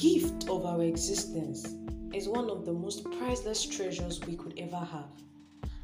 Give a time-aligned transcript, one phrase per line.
[0.00, 1.74] gift of our existence
[2.14, 5.10] is one of the most priceless treasures we could ever have.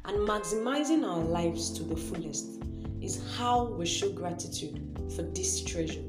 [0.05, 2.63] And maximizing our lives to the fullest
[2.99, 4.81] is how we show gratitude
[5.15, 6.01] for this treasure.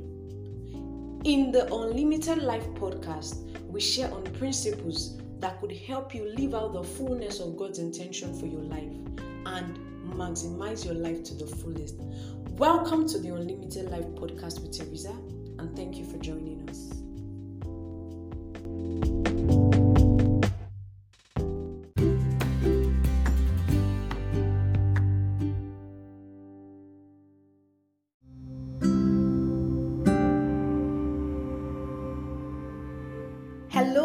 [1.24, 6.72] In the Unlimited Life podcast, we share on principles that could help you live out
[6.72, 8.94] the fullness of God's intention for your life
[9.44, 9.78] and
[10.14, 11.96] maximize your life to the fullest.
[12.52, 15.14] Welcome to the Unlimited Life podcast with Theresa,
[15.58, 17.07] and thank you for joining us.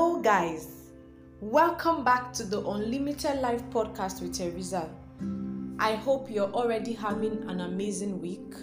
[0.03, 0.67] Hello, guys.
[1.39, 4.89] Welcome back to the Unlimited Life podcast with Theresa.
[5.79, 8.53] I hope you're already having an amazing week,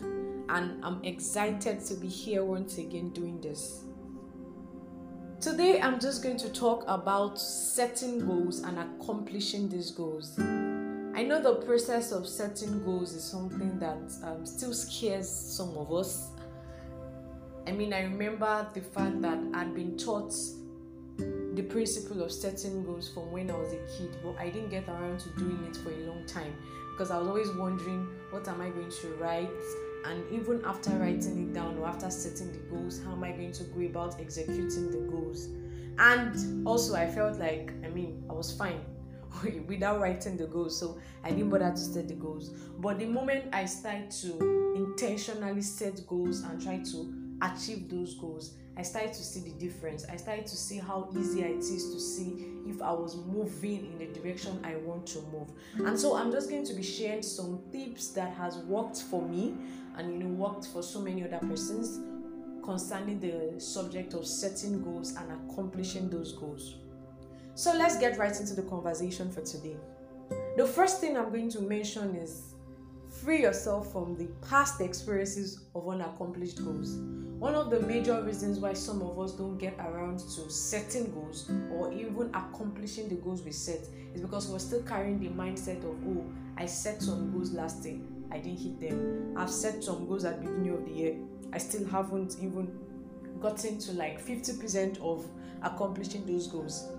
[0.50, 3.84] and I'm excited to be here once again doing this.
[5.40, 10.38] Today, I'm just going to talk about setting goals and accomplishing these goals.
[10.38, 15.90] I know the process of setting goals is something that um, still scares some of
[15.90, 16.32] us.
[17.66, 20.34] I mean, I remember the fact that I'd been taught
[21.54, 24.88] the principle of setting goals from when I was a kid, but I didn't get
[24.88, 26.54] around to doing it for a long time
[26.92, 29.48] because I was always wondering what am I going to write,
[30.06, 33.52] and even after writing it down or after setting the goals, how am I going
[33.52, 35.48] to go about executing the goals?
[35.98, 38.80] And also, I felt like I mean, I was fine
[39.66, 42.50] without writing the goals, so I didn't bother to set the goals.
[42.78, 48.54] But the moment I started to intentionally set goals and try to achieve those goals,
[48.80, 50.06] I started to see the difference.
[50.10, 53.98] I started to see how easy it is to see if I was moving in
[53.98, 55.52] the direction I want to move.
[55.86, 59.52] And so I'm just going to be sharing some tips that has worked for me
[59.98, 62.00] and you know worked for so many other persons
[62.64, 66.76] concerning the subject of setting goals and accomplishing those goals.
[67.56, 69.76] So let's get right into the conversation for today.
[70.56, 72.54] The first thing I'm going to mention is
[73.22, 76.98] free yourself from the past experiences of unaccomplished goals.
[77.40, 81.50] One of the major reasons why some of us don't get around to setting goals
[81.72, 83.80] or even accomplishing the goals we set
[84.14, 86.22] is because we're still carrying the mindset of, oh,
[86.58, 87.96] I set some goals last year,
[88.30, 89.34] I didn't hit them.
[89.38, 91.16] I've set some goals at the beginning of the year,
[91.50, 92.78] I still haven't even
[93.40, 95.26] gotten to like 50% of
[95.62, 96.90] accomplishing those goals.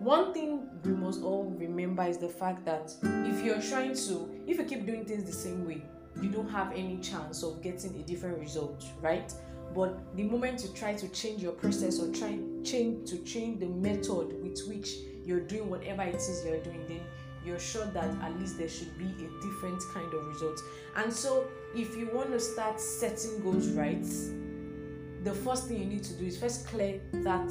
[0.00, 4.58] One thing we must all remember is the fact that if you're trying to, if
[4.58, 5.84] you keep doing things the same way,
[6.20, 9.32] you don't have any chance of getting a different result, right?
[9.74, 13.66] But the moment you try to change your process or try change to change the
[13.66, 17.00] method with which you're doing whatever it is you're doing, then
[17.44, 20.60] you're sure that at least there should be a different kind of result.
[20.96, 24.06] And so, if you want to start setting goals right,
[25.24, 27.50] the first thing you need to do is first clear that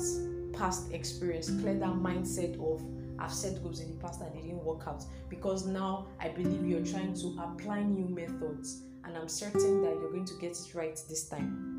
[0.54, 2.84] past experience, clear that mindset of
[3.20, 5.04] I've set goals in the past and they didn't work out.
[5.30, 10.12] Because now I believe you're trying to apply new methods, and I'm certain that you're
[10.12, 11.71] going to get it right this time.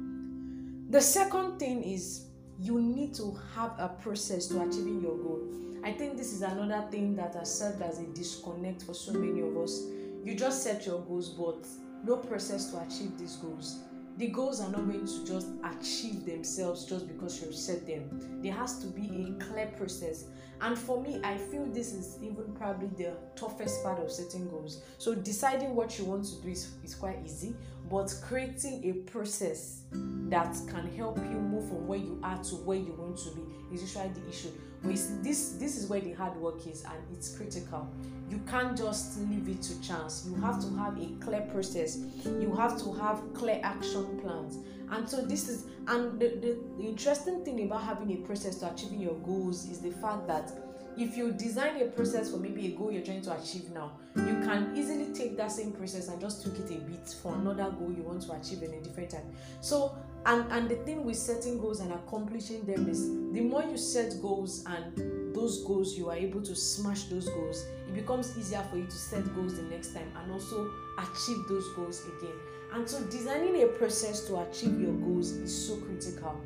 [0.93, 2.27] The second thing is
[2.61, 5.41] you need to have a process to achieving your goal.
[5.83, 9.41] I think this is another thing that has served as a disconnect for so many
[9.41, 9.85] of us.
[10.23, 11.67] You just set your goals, but
[12.05, 13.79] no process to achieve these goals
[14.19, 18.41] the goals are not going to just achieve themselves just because you set them.
[18.43, 20.27] There has to be a clear process.
[20.63, 24.81] And for me, I feel this is even probably the toughest part of setting goals.
[24.97, 27.57] So deciding what you want to do is, is quite easy,
[27.91, 32.79] but creating a process that can help you move from where you are to where
[32.79, 33.43] you want to be
[33.75, 34.51] is usually the issue.
[34.85, 37.89] But this this is where the hard work is and it's critical.
[38.31, 40.27] You can't just leave it to chance.
[40.29, 41.99] You have to have a clear process.
[42.25, 44.59] You have to have clear action plans.
[44.91, 48.73] And so this is and the, the, the interesting thing about having a process to
[48.73, 50.53] achieving your goals is the fact that
[50.97, 54.41] if you design a process for maybe a goal you're trying to achieve now, you
[54.45, 57.93] can easily take that same process and just tweak it a bit for another goal
[57.97, 59.33] you want to achieve in a different time.
[59.61, 59.97] So,
[60.27, 64.21] and and the thing with setting goals and accomplishing them is the more you set
[64.21, 68.77] goals and those goals you are able to smash those goals, it becomes easier for
[68.77, 72.37] you to set goals the next time and also achieve those goals again.
[72.75, 76.41] And so, designing a process to achieve your goals is so critical.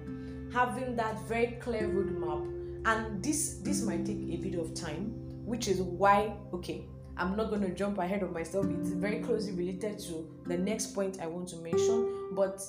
[0.53, 2.57] Having that very clear roadmap
[2.87, 5.13] and this this might take a bit of time
[5.45, 6.87] which is why okay
[7.17, 10.95] i'm not going to jump ahead of myself it's very closely related to the next
[10.95, 12.63] point i want to mention but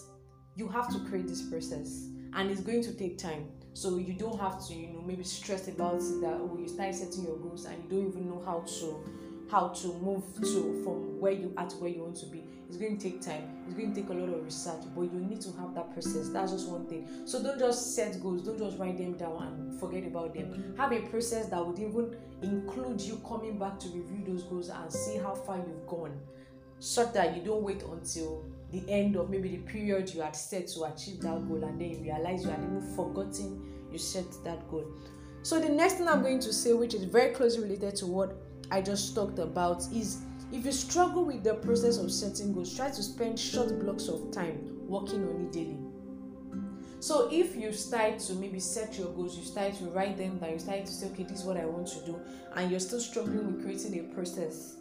[0.56, 4.40] you have to create this process and it's going to take time so you don't
[4.40, 7.84] have to you know maybe stress about that oh you start setting your goals and
[7.84, 9.04] you don't even know how to
[9.50, 12.44] how to move to from where you are to where you want to be.
[12.68, 13.64] It's going to take time.
[13.66, 16.30] It's going to take a lot of research but you need to have that process.
[16.30, 17.08] That's just one thing.
[17.26, 18.44] So don't just set goals.
[18.44, 20.76] Don't just write them down and forget about them.
[20.78, 24.92] Have a process that would even include you coming back to review those goals and
[24.92, 26.20] see how far you've gone.
[26.80, 30.68] So that you don't wait until the end of maybe the period you had set
[30.68, 34.70] to achieve that goal and then you realize you had even forgotten you set that
[34.70, 34.86] goal.
[35.42, 38.36] So the next thing i'm going to say which is very closely related to what
[38.72, 40.20] i just talked about is
[40.52, 44.32] if you struggle with the process of setting goals try to spend short blocks of
[44.32, 45.78] time working on it daily.
[47.00, 50.52] So if you start to maybe set your goals you start to write them down
[50.52, 52.20] you start to say okay this is what i want to do
[52.56, 54.78] and you're still struggling with creating a process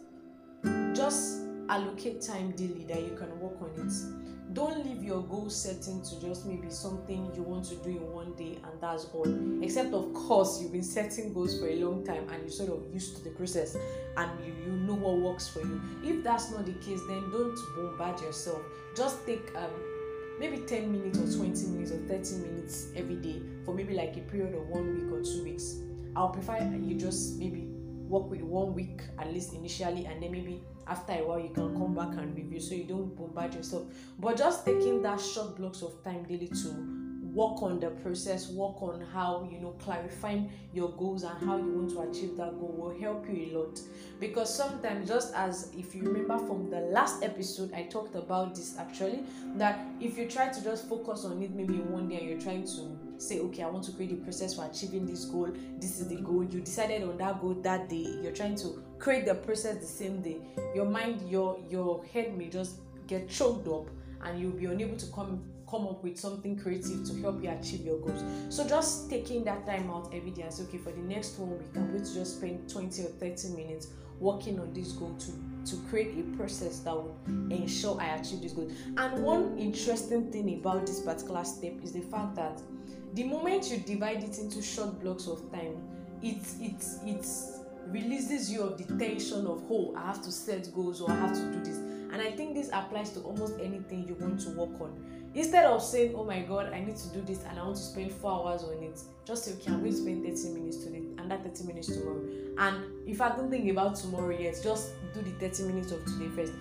[0.95, 6.01] just allocate time daily that you can work on it don't leave your goal setting
[6.01, 9.63] to just maybe something you want to do in one day and that's all.
[9.63, 12.91] Except of course you've been setting goals for a long time and you're sort of
[12.91, 13.77] used to the process
[14.17, 15.79] and you, you know what works for you.
[16.03, 18.63] If that's not the case then don't bombard yourself.
[18.95, 19.69] Just take um
[20.39, 24.21] maybe 10 minutes or 20 minutes or 30 minutes every day for maybe like a
[24.21, 25.75] period of one week or two weeks.
[26.15, 27.76] I'll prefer you just maybe
[28.09, 31.75] work with one week at least initially and then maybe after a while you can
[31.77, 32.59] come back and review.
[32.59, 33.83] So you don't bombard yourself.
[34.19, 36.96] But just taking that short blocks of time daily to
[37.37, 41.71] work on the process work on how you know clarifying your goals and how you
[41.71, 43.79] want to achieve that goal will help you a lot.
[44.19, 48.75] Because sometimes just as if you remember from the last episode i talked about this
[48.79, 49.23] actually
[49.55, 52.97] that if you try to just focus on it maybe one day you're trying to
[53.19, 55.49] say okay i want to create a process for achieving this goal.
[55.77, 56.43] This is the goal.
[56.43, 58.17] You decided on that goal that day.
[58.23, 60.37] You're trying to create the process the same day.
[60.73, 63.87] Your mind your your head may just get choked up
[64.23, 67.81] and you'll be unable to come come up with something creative to help you achieve
[67.81, 68.23] your goals.
[68.49, 71.57] So just taking that time out every day and say okay for the next one
[71.57, 73.87] week i'm going to just spend 20 or 30 minutes
[74.19, 75.31] working on this goal to
[75.65, 77.15] to create a process that will
[77.51, 78.71] ensure i achieve this goal.
[78.97, 82.61] And one interesting thing about this particular step is the fact that
[83.13, 85.77] the moment you divide it into short blocks of time
[86.21, 87.25] it it it
[87.87, 91.33] releases you of the tension of oh i have to set goals or i have
[91.33, 91.77] to do this.
[92.11, 95.81] And i think this applies to almost anything you want to work on instead of
[95.81, 98.31] saying oh my god i need to do this and i want to spend four
[98.31, 101.43] hours on it just say okay i'm going to spend 30 minutes today and that
[101.43, 102.21] 30 minutes tomorrow.
[102.57, 106.27] And if i don't think about tomorrow yet just do the 30 minutes of today
[106.29, 106.53] first.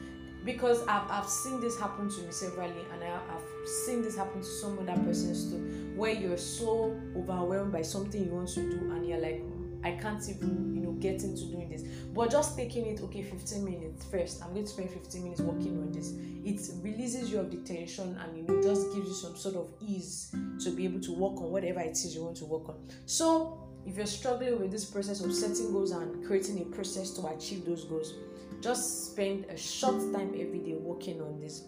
[0.45, 3.43] Because I've, I've seen this happen to me severally and I, have
[3.85, 8.31] seen this happen to some other persons too where you're so overwhelmed by something you
[8.31, 9.43] want to do and you're like
[9.87, 11.83] I can't even, you know, get into doing this.
[12.13, 14.43] But just taking it, okay, 15 minutes first.
[14.43, 16.13] I'm going to spend 15 minutes working on this.
[16.45, 19.73] It releases you of the tension and you know just gives you some sort of
[19.81, 20.35] ease
[20.65, 22.89] to be able to work on whatever it is you want to work on.
[23.07, 27.27] So if you're struggling with this process of setting goals and creating a process to
[27.29, 28.13] achieve those goals,
[28.61, 31.63] just spend a short time every day working on this.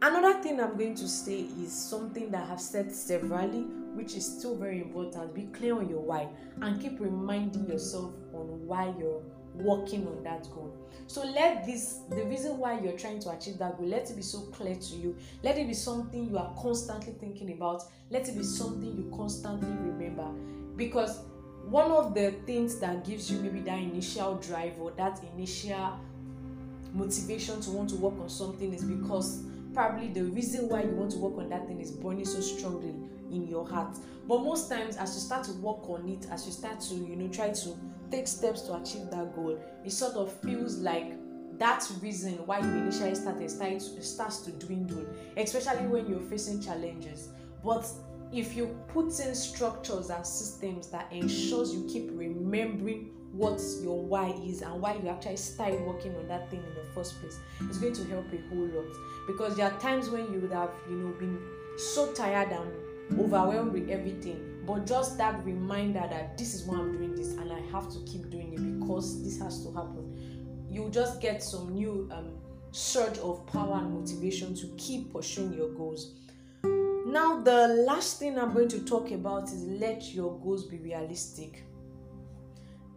[0.00, 3.62] Another thing I'm going to say is something that I've said severally,
[3.94, 5.34] which is still very important.
[5.34, 6.28] Be clear on your why
[6.60, 9.22] and keep reminding yourself on why you're
[9.54, 10.72] working on that goal.
[11.08, 14.22] So let this the reason why you're trying to achieve that goal, let it be
[14.22, 15.16] so clear to you.
[15.42, 17.82] Let it be something you are constantly thinking about.
[18.10, 20.28] Let it be something you constantly remember.
[20.76, 21.22] Because
[21.64, 25.98] one of the things that gives you maybe that initial drive or that initial
[26.94, 29.42] motivation to want to work on something is because
[29.78, 32.96] probably the reason why you want to work on that thing is burning so strongly
[33.30, 33.96] in your heart.
[34.26, 37.14] But most times as you start to work on it as you start to you
[37.14, 37.76] know try to
[38.10, 41.12] take steps to achieve that goal it sort of feels like
[41.60, 45.06] that reason why you initially started starts to dwindle
[45.36, 47.28] especially when you're facing challenges.
[47.64, 47.86] But
[48.32, 54.30] if you put in structures and systems that ensures you keep remembering what your why
[54.44, 57.78] is and why you actually started working on that thing in the first place it's
[57.78, 58.86] going to help a whole lot.
[59.26, 61.38] Because there are times when you would have you know been
[61.76, 66.92] so tired and overwhelmed with everything but just that reminder that this is why i'm
[66.92, 70.66] doing this and i have to keep doing it because this has to happen.
[70.70, 72.32] You just get some new um,
[72.72, 76.14] surge of power and motivation to keep pursuing your goals.
[77.06, 81.64] Now the last thing i'm going to talk about is let your goals be realistic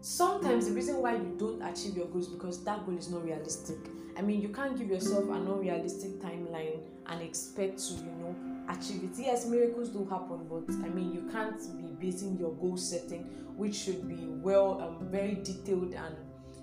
[0.01, 3.77] sometimes the reason why you don't achieve your goals because that goal is not realistic.
[4.17, 8.36] I mean you can't give yourself an unrealistic timeline and expect to you know
[8.70, 9.12] achieve it.
[9.17, 13.24] Yes miracles do happen but i mean you can't be basing your goal setting
[13.58, 16.15] which should be well um, very detailed and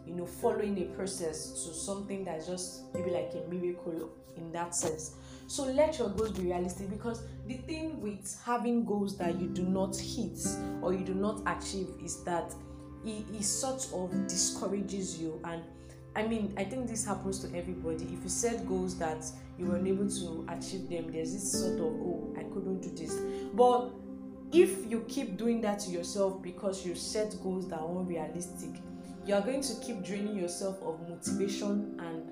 [0.07, 4.75] you know following a process to something that's just maybe like a miracle in that
[4.75, 5.13] sense.
[5.47, 9.63] So let your goals be realistic because the thing with having goals that you do
[9.63, 10.39] not hit
[10.83, 12.55] or you do not achieve is that
[13.05, 15.63] it, it sort of discourages you and
[16.17, 18.05] I mean, I think this happens to everybody.
[18.07, 19.25] If you set goals that
[19.57, 23.15] you were unable to achieve them, there's this sort of, oh, I couldn't do this.
[23.55, 23.91] But
[24.53, 28.71] if you keep doing that to yourself because you set goals that are unrealistic,
[29.27, 32.23] you are going to keep draining yourself of motivation and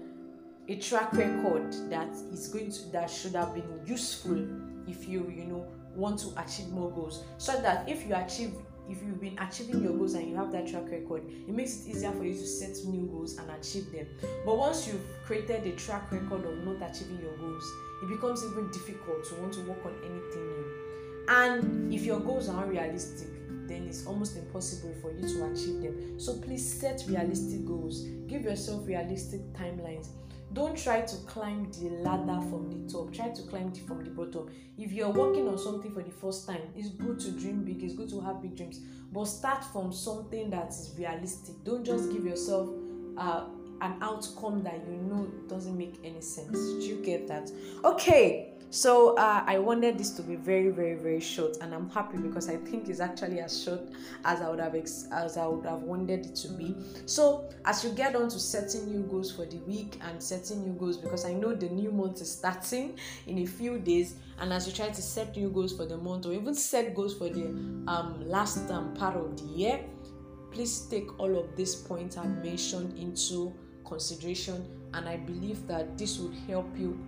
[0.68, 4.44] a track record that is going to that should have been useful
[4.88, 8.52] if you you know want to achieve more goals so that if you achieve
[8.88, 11.90] if you've been achieving your goals and you have that track record it makes it
[11.90, 14.06] easier for you to set new goals and achieve them.
[14.44, 17.70] But once you've created a track record of not achieving your goals
[18.02, 20.64] it becomes even difficult to want to work on anything new.
[21.28, 23.28] And if your goals are unrealistic
[23.66, 26.20] then it's almost impossible for you to achieve them.
[26.20, 28.02] So please set realistic goals.
[28.28, 30.08] Give yourself realistic timelines
[30.56, 33.12] don't try to climb the ladder from the top.
[33.12, 34.50] Try to climb it from the bottom.
[34.78, 37.94] If you're working on something for the first time it's good to dream big it's
[37.94, 38.80] good to have big dreams.
[39.12, 41.62] But start from something that is realistic.
[41.62, 42.70] Don't just give yourself
[43.18, 43.44] uh,
[43.82, 46.56] an outcome that you know doesn't make any sense.
[46.56, 47.50] Do you get that?
[47.84, 52.18] Okay so uh, I wanted this to be very, very, very short, and I'm happy
[52.18, 53.80] because I think it's actually as short
[54.24, 56.74] as I would have ex- as I would have wanted it to be.
[57.06, 60.74] So as you get on to setting new goals for the week and setting new
[60.74, 64.66] goals, because I know the new month is starting in a few days, and as
[64.66, 67.46] you try to set new goals for the month or even set goals for the
[67.86, 69.80] um, last um, part of the year,
[70.50, 73.54] please take all of these points I've mentioned into
[73.84, 76.98] consideration, and I believe that this would help you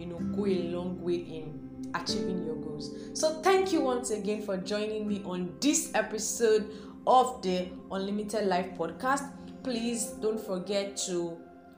[0.00, 2.94] you know go a long way in achieving your goals.
[3.12, 6.70] So thank you once again for joining me on this episode
[7.06, 9.30] of the unlimited life podcast.
[9.62, 11.36] Please don't forget to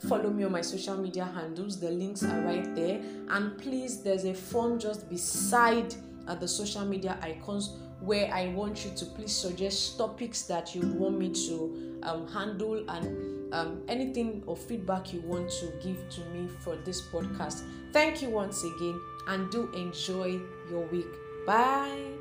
[0.08, 1.80] follow me on my social media handles.
[1.80, 3.00] The links are right there.
[3.30, 5.94] And please there's a form just beside
[6.28, 10.82] uh, the social media icons where I want you to please suggest topics that you
[10.94, 16.20] want me to um, handle and um, anything or feedback you want to give to
[16.32, 17.62] me for this podcast.
[17.92, 20.40] Thank you once again and do enjoy
[20.70, 21.08] your week.
[21.46, 22.11] Bye.